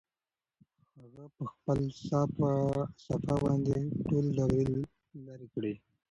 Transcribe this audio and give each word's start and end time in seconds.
هغه 0.99 1.25
په 1.35 1.43
خپله 1.51 1.87
صافه 3.05 3.33
باندې 3.43 3.77
ټول 4.07 4.25
دوړې 4.37 4.65
لرې 5.25 5.47
کړې. 5.53 5.73